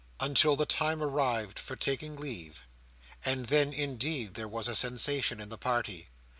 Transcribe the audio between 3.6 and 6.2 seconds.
indeed, there was a sensation in the party.